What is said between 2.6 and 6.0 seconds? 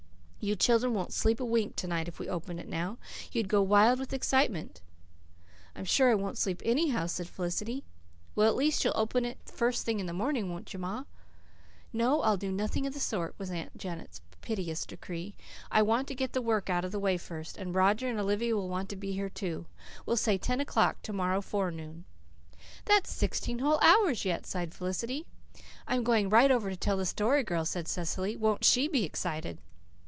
now. You'd go wild with excitement." "I'm